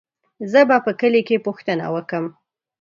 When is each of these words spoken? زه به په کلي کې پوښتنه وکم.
زه 0.51 0.59
به 0.69 0.77
په 0.85 0.91
کلي 0.99 1.21
کې 1.27 1.43
پوښتنه 1.45 1.85
وکم. 1.95 2.25